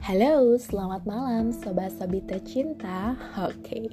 Halo, 0.00 0.56
selamat 0.56 1.04
malam 1.04 1.52
sobat-sobi 1.52 2.24
tercinta. 2.24 3.12
Oke, 3.36 3.52
okay. 3.52 3.84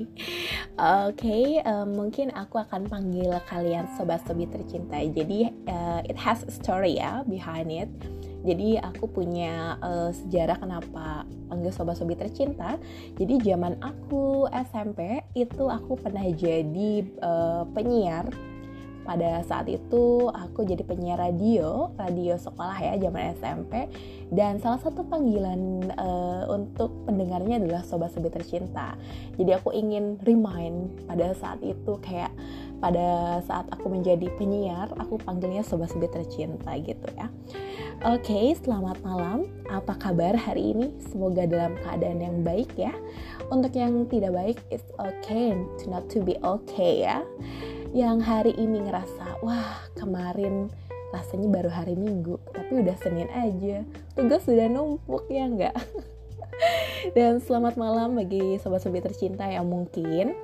oke, 0.79 1.19
okay, 1.19 1.59
uh, 1.67 1.83
mungkin 1.83 2.31
aku 2.31 2.63
akan 2.63 2.87
panggil 2.87 3.35
kalian 3.51 3.91
sobat-sobi 3.99 4.47
tercinta. 4.47 5.03
Jadi 5.03 5.51
uh, 5.67 5.99
it 6.07 6.15
has 6.15 6.47
a 6.47 6.53
story 6.55 6.95
ya 6.95 7.27
behind 7.27 7.67
it. 7.67 7.91
Jadi 8.47 8.79
aku 8.79 9.11
punya 9.11 9.75
uh, 9.83 10.15
sejarah 10.15 10.55
kenapa 10.63 11.27
panggil 11.51 11.75
sobat-sobi 11.75 12.15
tercinta. 12.15 12.79
Jadi 13.19 13.43
zaman 13.43 13.75
aku 13.83 14.47
SMP 14.71 15.19
itu 15.35 15.67
aku 15.67 15.99
pernah 15.99 16.23
jadi 16.23 17.03
uh, 17.19 17.67
penyiar 17.75 18.31
pada 19.07 19.39
saat 19.47 19.71
itu 19.71 20.27
aku 20.27 20.67
jadi 20.67 20.83
penyiar 20.83 21.15
radio, 21.23 21.95
radio 21.95 22.35
sekolah 22.35 22.75
ya 22.75 22.93
zaman 22.99 23.31
SMP 23.39 23.87
dan 24.35 24.59
salah 24.59 24.83
satu 24.83 25.07
panggilan 25.07 25.87
uh, 25.95 26.43
untuk 26.51 26.91
pendengarnya 27.07 27.63
adalah 27.63 27.87
sobat 27.87 28.11
sobat 28.11 28.35
tercinta. 28.35 28.99
Jadi 29.39 29.55
aku 29.55 29.71
ingin 29.71 30.19
remind 30.27 31.07
pada 31.07 31.31
saat 31.39 31.63
itu 31.63 31.95
kayak 32.03 32.35
pada 32.83 33.39
saat 33.47 33.65
aku 33.73 33.89
menjadi 33.89 34.29
penyiar, 34.37 34.91
aku 34.99 35.17
panggilnya 35.23 35.63
sobat 35.63 35.89
sobat 35.89 36.11
tercinta 36.11 36.75
gitu 36.77 37.07
ya. 37.15 37.31
Oke, 38.05 38.29
okay, 38.29 38.45
selamat 38.53 39.01
malam. 39.01 39.49
Apa 39.73 39.97
kabar 39.97 40.37
hari 40.37 40.75
ini? 40.75 40.93
Semoga 41.01 41.49
dalam 41.49 41.73
keadaan 41.81 42.21
yang 42.21 42.37
baik 42.45 42.69
ya. 42.77 42.93
Untuk 43.49 43.73
yang 43.73 44.05
tidak 44.05 44.37
baik, 44.37 44.57
it's 44.69 44.85
okay 45.01 45.57
to 45.81 45.89
not 45.89 46.05
to 46.11 46.21
be 46.21 46.37
okay 46.45 47.07
ya 47.07 47.25
yang 47.97 48.21
hari 48.21 48.53
ini 48.53 48.85
ngerasa 48.85 49.41
wah 49.41 49.81
kemarin 49.97 50.69
rasanya 51.09 51.49
baru 51.49 51.73
hari 51.73 51.97
minggu 51.97 52.37
tapi 52.53 52.85
udah 52.85 52.93
senin 53.01 53.25
aja 53.33 53.81
tugas 54.13 54.45
sudah 54.45 54.69
numpuk 54.69 55.25
ya 55.33 55.49
enggak 55.49 55.73
dan 57.17 57.41
selamat 57.41 57.73
malam 57.73 58.13
bagi 58.13 58.61
sobat-sobat 58.61 59.09
tercinta 59.09 59.49
yang 59.49 59.65
mungkin 59.65 60.37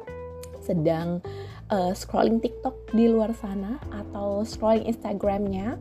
sedang 0.66 1.22
uh, 1.70 1.94
scrolling 1.94 2.42
TikTok 2.42 2.74
di 2.90 3.06
luar 3.06 3.38
sana 3.38 3.78
atau 3.94 4.42
scrolling 4.42 4.90
Instagramnya 4.90 5.78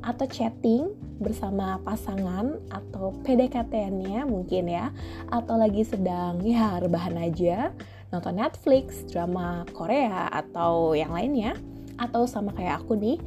atau 0.00 0.24
chatting 0.24 0.96
bersama 1.20 1.76
pasangan 1.84 2.56
atau 2.72 3.12
PDKT-nya 3.28 4.24
mungkin 4.24 4.72
ya 4.72 4.88
atau 5.28 5.60
lagi 5.60 5.84
sedang 5.84 6.40
ya 6.40 6.80
rebahan 6.80 7.20
aja 7.20 7.76
nonton 8.10 8.38
Netflix, 8.38 9.06
drama 9.06 9.62
Korea 9.70 10.26
atau 10.30 10.94
yang 10.98 11.14
lainnya 11.14 11.54
atau 11.98 12.26
sama 12.26 12.50
kayak 12.54 12.82
aku 12.84 12.98
nih 12.98 13.18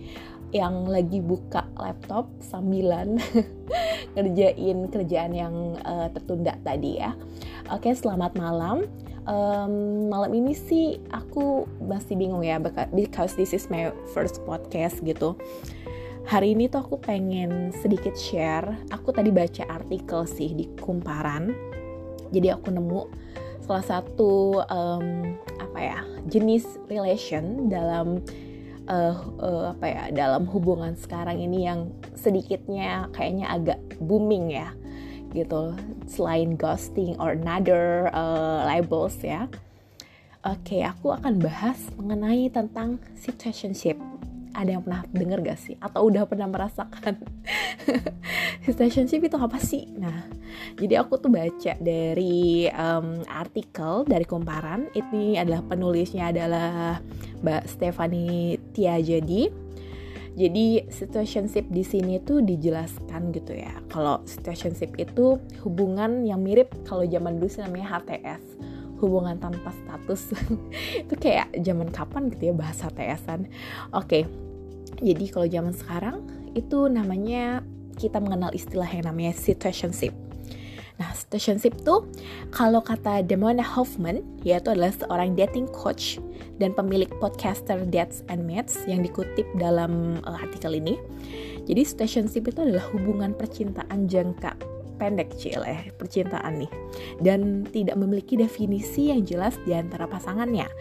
yang 0.54 0.86
lagi 0.86 1.18
buka 1.18 1.66
laptop 1.82 2.30
sambilan 2.38 3.18
ngerjain 4.14 4.86
kerjaan 4.94 5.34
yang 5.34 5.56
uh, 5.82 6.08
tertunda 6.14 6.54
tadi 6.62 7.02
ya. 7.02 7.18
Oke, 7.74 7.90
selamat 7.90 8.38
malam. 8.38 8.86
Um, 9.24 10.12
malam 10.12 10.36
ini 10.36 10.52
sih 10.52 11.00
aku 11.10 11.66
masih 11.80 12.20
bingung 12.20 12.44
ya 12.44 12.60
because 12.92 13.34
this 13.40 13.56
is 13.56 13.72
my 13.72 13.90
first 14.14 14.44
podcast 14.46 15.02
gitu. 15.02 15.34
Hari 16.30 16.56
ini 16.56 16.70
tuh 16.72 16.86
aku 16.86 17.02
pengen 17.02 17.74
sedikit 17.82 18.14
share. 18.16 18.78
Aku 18.94 19.12
tadi 19.12 19.34
baca 19.34 19.64
artikel 19.68 20.24
sih 20.30 20.54
di 20.54 20.70
Kumparan. 20.78 21.52
Jadi 22.30 22.48
aku 22.54 22.72
nemu 22.72 23.02
salah 23.64 23.86
satu 23.86 24.60
um, 24.68 25.40
apa 25.60 25.80
ya 25.80 26.00
jenis 26.28 26.68
relation 26.92 27.72
dalam 27.72 28.20
uh, 28.92 29.16
uh, 29.40 29.64
apa 29.72 29.86
ya 29.88 30.04
dalam 30.12 30.44
hubungan 30.52 31.00
sekarang 31.00 31.40
ini 31.40 31.68
yang 31.68 31.88
sedikitnya 32.20 33.08
kayaknya 33.16 33.48
agak 33.48 33.80
booming 34.04 34.52
ya 34.52 34.76
gitu. 35.34 35.74
Selain 36.06 36.54
ghosting 36.54 37.18
or 37.18 37.34
another 37.34 38.12
uh, 38.14 38.68
labels 38.70 39.18
ya. 39.24 39.50
Oke 40.44 40.84
aku 40.84 41.16
akan 41.16 41.40
bahas 41.40 41.80
mengenai 41.96 42.52
tentang 42.52 43.00
situationship 43.16 43.96
ada 44.54 44.70
yang 44.78 44.86
pernah 44.86 45.04
denger 45.10 45.40
gak 45.44 45.60
sih? 45.60 45.76
Atau 45.82 46.08
udah 46.08 46.30
pernah 46.30 46.48
merasakan? 46.48 47.20
Situationship 48.66 49.26
itu 49.26 49.38
apa 49.38 49.58
sih? 49.60 49.90
Nah 49.98 50.44
jadi 50.78 51.02
aku 51.02 51.22
tuh 51.22 51.30
baca 51.30 51.74
dari 51.78 52.70
um, 52.74 53.22
artikel 53.30 54.06
dari 54.06 54.26
Kumparan 54.26 54.90
ini 54.94 55.38
adalah 55.38 55.62
penulisnya 55.66 56.34
adalah 56.34 56.98
Mbak 57.46 57.64
Stephanie 57.70 58.58
Tiajadi. 58.74 59.62
Jadi 60.34 60.90
situationship 60.90 61.70
di 61.70 61.86
sini 61.86 62.18
tuh 62.18 62.42
dijelaskan 62.42 63.30
gitu 63.38 63.54
ya. 63.54 63.70
Kalau 63.94 64.26
situationship 64.26 64.98
itu 64.98 65.38
hubungan 65.62 66.26
yang 66.26 66.42
mirip 66.42 66.74
kalau 66.90 67.06
zaman 67.06 67.38
dulu 67.38 67.54
namanya 67.62 68.02
HTS, 68.02 68.42
hubungan 69.04 69.36
tanpa 69.38 69.76
status. 69.84 70.32
itu 71.04 71.14
kayak 71.20 71.52
zaman 71.60 71.92
kapan 71.92 72.32
gitu 72.32 72.50
ya 72.50 72.54
bahasa 72.56 72.88
HTS-an. 72.88 73.52
Oke. 73.92 74.26
Jadi 75.04 75.26
kalau 75.28 75.48
zaman 75.50 75.74
sekarang 75.76 76.18
itu 76.56 76.88
namanya 76.88 77.66
kita 78.00 78.18
mengenal 78.24 78.50
istilah 78.56 78.88
yang 78.88 79.10
namanya 79.10 79.36
situationship. 79.36 80.14
Nah, 81.02 81.10
situationship 81.18 81.82
tuh 81.82 82.06
kalau 82.54 82.80
kata 82.80 83.26
Demona 83.26 83.66
Hoffman, 83.66 84.22
yaitu 84.46 84.70
adalah 84.70 84.94
seorang 84.94 85.34
dating 85.34 85.66
coach 85.74 86.22
dan 86.62 86.70
pemilik 86.78 87.10
podcaster 87.18 87.82
Dates 87.90 88.22
and 88.30 88.46
Mates 88.46 88.86
yang 88.86 89.02
dikutip 89.02 89.46
dalam 89.58 90.22
uh, 90.22 90.38
artikel 90.38 90.78
ini. 90.78 91.02
Jadi 91.66 91.82
situationship 91.82 92.46
itu 92.46 92.60
adalah 92.62 92.86
hubungan 92.94 93.34
percintaan 93.34 94.06
jangka 94.06 94.54
pendek 95.04 95.36
cile 95.36 95.68
eh, 95.68 95.82
percintaan 96.00 96.64
nih 96.64 96.72
dan 97.20 97.68
tidak 97.68 98.00
memiliki 98.00 98.40
definisi 98.40 99.12
yang 99.12 99.28
jelas 99.28 99.60
di 99.68 99.76
antara 99.76 100.08
pasangannya. 100.08 100.72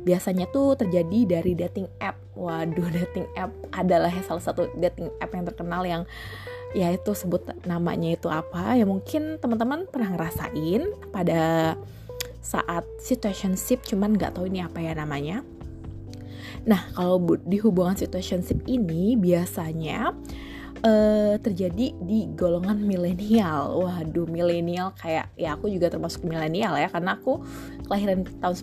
Biasanya 0.00 0.48
tuh 0.48 0.80
terjadi 0.80 1.36
dari 1.36 1.52
dating 1.52 1.84
app. 2.00 2.16
Waduh, 2.32 2.88
dating 3.04 3.28
app 3.36 3.52
adalah 3.76 4.08
salah 4.24 4.40
satu 4.40 4.72
dating 4.80 5.12
app 5.20 5.28
yang 5.36 5.44
terkenal 5.44 5.84
yang 5.84 6.02
ya 6.72 6.88
itu 6.92 7.12
sebut 7.12 7.44
namanya 7.68 8.16
itu 8.16 8.28
apa 8.28 8.76
ya 8.76 8.84
mungkin 8.84 9.40
teman-teman 9.40 9.88
pernah 9.88 10.12
ngerasain 10.12 10.92
pada 11.08 11.72
saat 12.44 12.84
situationship 13.00 13.80
cuman 13.86 14.12
nggak 14.12 14.36
tahu 14.36 14.50
ini 14.50 14.60
apa 14.60 14.84
ya 14.84 14.92
namanya 14.92 15.40
nah 16.68 16.84
kalau 16.92 17.22
di 17.48 17.56
hubungan 17.64 17.96
situationship 17.96 18.60
ini 18.68 19.16
biasanya 19.16 20.12
uh, 20.82 21.34
terjadi 21.40 21.94
di 21.96 22.18
golongan 22.34 22.82
milenial. 22.82 23.80
Waduh, 23.80 24.28
milenial 24.28 24.92
kayak 24.98 25.32
ya 25.38 25.54
aku 25.56 25.72
juga 25.72 25.92
termasuk 25.92 26.26
milenial 26.26 26.76
ya 26.76 26.90
karena 26.90 27.16
aku 27.16 27.40
kelahiran 27.86 28.26
tahun 28.42 28.56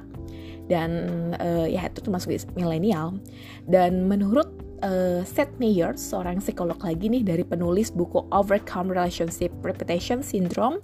95 0.00 0.70
dan 0.70 0.90
uh, 1.42 1.66
ya 1.66 1.90
itu 1.90 2.00
termasuk 2.02 2.30
milenial. 2.54 3.18
Dan 3.66 4.06
menurut 4.06 4.50
uh, 4.86 5.20
Seth 5.26 5.52
Meyers, 5.58 5.98
seorang 5.98 6.38
psikolog 6.38 6.78
lagi 6.80 7.10
nih 7.10 7.26
dari 7.26 7.44
penulis 7.44 7.90
buku 7.90 8.24
Overcome 8.30 8.94
Relationship 8.94 9.50
Reputation 9.66 10.22
Syndrome 10.22 10.80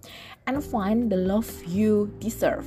and 0.51 0.59
Find 0.61 1.09
the 1.09 1.19
Love 1.19 1.49
You 1.71 2.11
Deserve. 2.19 2.67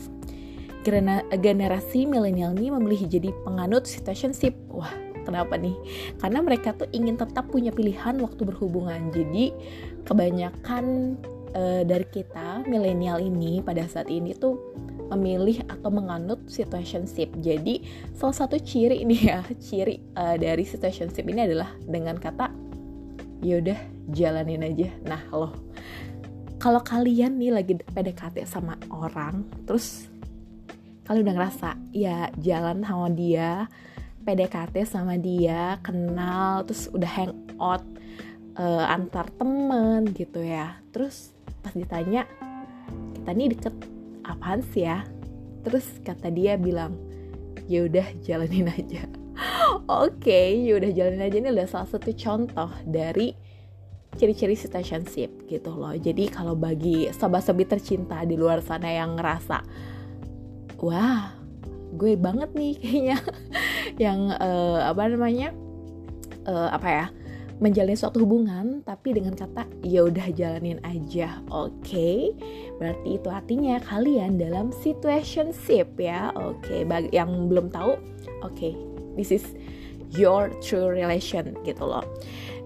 Generasi 1.36 2.08
milenial 2.08 2.56
ini 2.56 2.72
memilih 2.72 3.06
jadi 3.12 3.30
penganut 3.44 3.84
situationship. 3.84 4.56
Wah, 4.72 4.90
kenapa 5.30 5.56
nih? 5.56 5.78
Karena 6.18 6.40
mereka 6.42 6.74
tuh 6.74 6.90
ingin 6.92 7.16
tetap 7.16 7.48
punya 7.54 7.70
pilihan 7.70 8.18
waktu 8.20 8.42
berhubungan. 8.44 9.14
Jadi 9.14 9.54
kebanyakan 10.04 11.16
uh, 11.54 11.82
dari 11.86 12.06
kita 12.10 12.66
milenial 12.66 13.22
ini 13.22 13.62
pada 13.62 13.86
saat 13.86 14.10
ini 14.10 14.34
tuh 14.34 14.58
memilih 15.10 15.66
atau 15.66 15.90
menganut 15.90 16.42
situationship. 16.46 17.34
Jadi 17.42 17.82
salah 18.14 18.36
satu 18.46 18.62
ciri 18.62 19.02
ini 19.02 19.30
ya, 19.30 19.42
ciri 19.58 20.02
uh, 20.18 20.38
dari 20.38 20.66
situationship 20.66 21.26
ini 21.26 21.50
adalah 21.50 21.74
dengan 21.86 22.18
kata 22.18 22.54
yaudah 23.42 23.80
jalanin 24.12 24.66
aja. 24.66 24.90
Nah 25.08 25.22
loh, 25.32 25.54
kalau 26.62 26.84
kalian 26.84 27.40
nih 27.40 27.56
lagi 27.56 27.74
PDKT 27.80 28.46
sama 28.46 28.76
orang, 28.92 29.48
terus 29.64 30.12
kalian 31.08 31.26
udah 31.26 31.36
ngerasa 31.42 31.70
ya 31.96 32.30
jalan 32.38 32.86
sama 32.86 33.10
dia, 33.10 33.66
PDKT 34.30 34.86
sama 34.86 35.18
dia, 35.18 35.82
kenal, 35.82 36.62
terus 36.62 36.86
udah 36.94 37.10
hangout 37.10 37.82
uh, 38.62 38.86
antar 38.86 39.26
temen 39.34 40.06
gitu 40.14 40.46
ya. 40.46 40.78
Terus 40.94 41.34
pas 41.66 41.74
ditanya 41.74 42.30
kita 43.18 43.30
nih 43.34 43.58
deket 43.58 43.76
apaan 44.22 44.62
sih 44.70 44.86
ya? 44.86 45.02
Terus 45.66 45.90
kata 46.06 46.30
dia 46.30 46.62
bilang 46.62 46.94
ya 47.66 47.90
udah 47.90 48.06
jalanin 48.22 48.70
aja. 48.70 49.10
Oke 49.90 50.22
okay, 50.22 50.48
ya 50.62 50.78
udah 50.78 50.92
jalanin 50.94 51.26
aja. 51.26 51.36
Ini 51.42 51.50
adalah 51.50 51.70
salah 51.74 51.90
satu 51.90 52.14
contoh 52.14 52.70
dari 52.86 53.34
ciri-ciri 54.14 54.54
situationship 54.54 55.50
gitu 55.50 55.74
loh. 55.74 55.98
Jadi 55.98 56.30
kalau 56.30 56.54
bagi 56.54 57.10
sobat-sobat 57.10 57.66
tercinta 57.74 58.22
di 58.30 58.38
luar 58.38 58.62
sana 58.62 58.94
yang 58.94 59.18
ngerasa 59.18 59.66
wah 60.86 61.39
gue 61.96 62.14
banget 62.20 62.50
nih 62.54 62.74
kayaknya. 62.78 63.18
Yang 64.04 64.20
uh, 64.38 64.80
apa 64.90 65.02
namanya 65.10 65.50
uh, 66.46 66.70
apa 66.74 66.90
ya 66.90 67.08
menjalani 67.60 68.00
suatu 68.00 68.24
hubungan 68.24 68.80
tapi 68.88 69.12
dengan 69.12 69.36
kata 69.36 69.68
ya 69.84 70.08
udah 70.08 70.32
jalanin 70.32 70.80
aja. 70.88 71.44
Oke 71.52 71.84
okay? 71.84 72.18
berarti 72.80 73.20
itu 73.20 73.28
artinya 73.28 73.76
kalian 73.84 74.40
dalam 74.40 74.72
situationship 74.72 76.00
ya. 76.00 76.32
Oke 76.40 76.64
okay, 76.64 76.82
bagi 76.88 77.12
yang 77.12 77.52
belum 77.52 77.68
tahu 77.68 78.00
oke 78.42 78.56
okay, 78.56 78.74
this 79.20 79.36
is 79.36 79.44
your 80.16 80.50
true 80.64 80.88
relation 80.88 81.54
gitu 81.68 81.84
loh. 81.84 82.08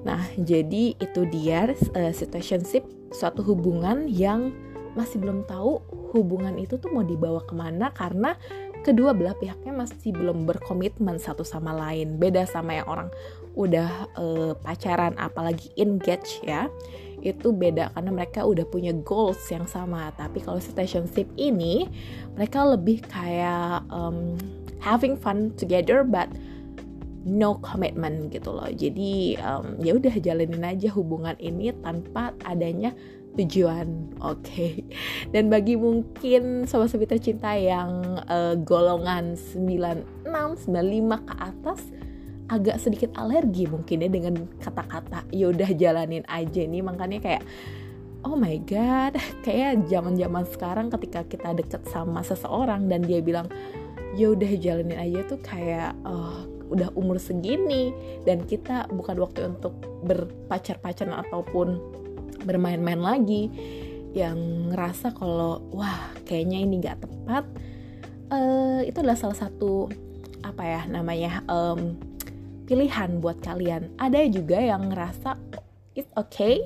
Nah 0.06 0.22
jadi 0.38 0.94
itu 0.94 1.22
dia 1.34 1.74
uh, 1.74 2.14
situationship 2.14 2.86
suatu 3.10 3.42
hubungan 3.42 4.06
yang 4.06 4.54
masih 4.94 5.18
belum 5.18 5.46
tahu 5.50 5.81
hubungan 6.14 6.54
itu 6.62 6.78
tuh 6.78 6.94
mau 6.94 7.02
dibawa 7.02 7.42
ke 7.50 7.58
mana 7.58 7.90
karena 7.98 8.38
kedua 8.84 9.16
belah 9.16 9.34
pihaknya 9.40 9.72
masih 9.72 10.12
belum 10.12 10.44
berkomitmen 10.44 11.18
satu 11.18 11.48
sama 11.48 11.72
lain. 11.72 12.20
Beda 12.20 12.44
sama 12.44 12.78
yang 12.78 12.88
orang 12.92 13.10
udah 13.56 13.90
uh, 14.20 14.52
pacaran 14.60 15.16
apalagi 15.16 15.72
engage 15.80 16.44
ya. 16.44 16.68
Itu 17.24 17.56
beda 17.56 17.96
karena 17.96 18.12
mereka 18.12 18.44
udah 18.44 18.68
punya 18.68 18.92
goals 18.92 19.40
yang 19.48 19.64
sama. 19.66 20.12
Tapi 20.20 20.44
kalau 20.44 20.60
situationship 20.60 21.32
ini 21.40 21.88
mereka 22.36 22.68
lebih 22.68 23.00
kayak 23.08 23.88
um, 23.88 24.36
having 24.84 25.16
fun 25.16 25.56
together 25.56 26.04
but 26.04 26.28
no 27.24 27.56
commitment 27.64 28.28
gitu 28.36 28.52
loh. 28.52 28.68
Jadi 28.68 29.40
um, 29.40 29.80
ya 29.80 29.96
udah 29.96 30.14
jalanin 30.20 30.68
aja 30.68 30.92
hubungan 30.92 31.40
ini 31.40 31.72
tanpa 31.80 32.36
adanya 32.44 32.92
tujuan 33.34 34.14
oke 34.22 34.42
okay. 34.46 34.86
dan 35.34 35.50
bagi 35.50 35.74
mungkin 35.74 36.70
sobat-sobat 36.70 37.18
tercinta 37.18 37.58
yang 37.58 38.22
uh, 38.30 38.54
golongan 38.62 39.34
96 39.34 40.66
95 40.70 41.30
ke 41.30 41.34
atas 41.42 41.82
agak 42.52 42.78
sedikit 42.78 43.10
alergi 43.18 43.66
mungkin 43.66 44.06
ya 44.06 44.10
dengan 44.12 44.36
kata-kata 44.62 45.26
yaudah 45.34 45.72
jalanin 45.74 46.22
aja 46.30 46.62
nih 46.62 46.84
makanya 46.84 47.20
kayak 47.24 47.44
oh 48.22 48.38
my 48.38 48.60
god 48.68 49.18
kayak 49.46 49.88
zaman 49.90 50.14
zaman 50.14 50.46
sekarang 50.46 50.88
ketika 50.94 51.26
kita 51.26 51.50
deket 51.58 51.82
sama 51.90 52.22
seseorang 52.22 52.86
dan 52.86 53.02
dia 53.02 53.24
bilang 53.24 53.50
yaudah 54.14 54.50
jalanin 54.62 55.00
aja 55.00 55.26
tuh 55.26 55.40
kayak 55.42 55.98
oh, 56.06 56.46
udah 56.70 56.90
umur 56.98 57.18
segini 57.18 57.94
dan 58.26 58.46
kita 58.46 58.90
bukan 58.90 59.18
waktu 59.22 59.46
untuk 59.50 59.74
berpacar-pacaran 60.06 61.22
ataupun 61.28 61.78
bermain-main 62.44 63.00
lagi 63.00 63.50
yang 64.13 64.69
ngerasa 64.69 65.16
kalau 65.18 65.66
wah 65.74 66.13
kayaknya 66.24 66.62
ini 66.62 66.84
nggak 66.84 67.01
tepat 67.01 67.45
uh, 68.30 68.81
itu 68.86 68.98
adalah 69.01 69.18
salah 69.18 69.38
satu 69.38 69.90
apa 70.44 70.62
ya 70.62 70.81
namanya 70.86 71.42
um, 71.50 71.98
pilihan 72.68 73.19
buat 73.19 73.40
kalian. 73.44 73.92
Ada 74.00 74.28
juga 74.31 74.60
yang 74.60 74.92
ngerasa 74.92 75.36
it's 75.94 76.10
okay 76.16 76.63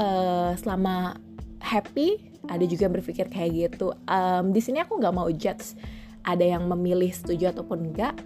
uh, 0.00 0.56
selama 0.56 1.16
happy. 1.60 2.20
Ada 2.48 2.64
juga 2.64 2.88
yang 2.88 2.94
berpikir 2.96 3.26
kayak 3.28 3.50
gitu. 3.52 3.92
Um, 4.08 4.50
di 4.50 4.60
sini 4.64 4.80
aku 4.80 4.96
nggak 4.96 5.14
mau 5.14 5.28
judge. 5.30 5.76
Ada 6.24 6.56
yang 6.56 6.68
memilih 6.68 7.12
setuju 7.12 7.52
ataupun 7.52 7.92
enggak. 7.92 8.16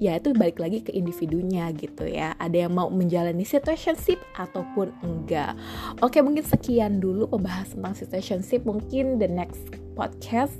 Ya 0.00 0.16
itu 0.16 0.32
balik 0.32 0.56
lagi 0.56 0.80
ke 0.80 0.96
individunya 0.96 1.68
gitu 1.76 2.08
ya. 2.08 2.32
Ada 2.40 2.66
yang 2.66 2.72
mau 2.72 2.88
menjalani 2.88 3.44
situationship 3.44 4.16
ataupun 4.32 4.96
enggak. 5.04 5.52
Oke 6.00 6.24
mungkin 6.24 6.40
sekian 6.40 7.04
dulu 7.04 7.28
pembahasan 7.28 7.84
tentang 7.84 7.96
situationship. 8.00 8.64
Mungkin 8.64 9.20
the 9.20 9.28
next 9.28 9.60
podcast 9.92 10.56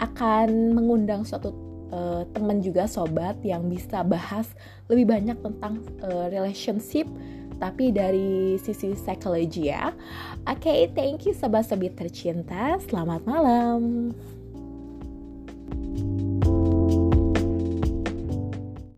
akan 0.00 0.72
mengundang 0.72 1.28
suatu 1.28 1.52
uh, 1.92 2.24
teman 2.32 2.64
juga 2.64 2.88
sobat 2.88 3.36
yang 3.44 3.68
bisa 3.68 4.00
bahas 4.00 4.48
lebih 4.88 5.04
banyak 5.04 5.36
tentang 5.44 5.84
uh, 6.00 6.32
relationship 6.32 7.04
tapi 7.58 7.90
dari 7.90 8.54
sisi 8.56 8.94
psikologi 8.94 9.68
ya. 9.68 9.90
Oke, 10.46 10.70
okay, 10.70 10.80
thank 10.94 11.26
you 11.26 11.34
sobat-sobat 11.34 11.98
tercinta. 11.98 12.78
Selamat 12.86 13.26
malam. 13.26 14.14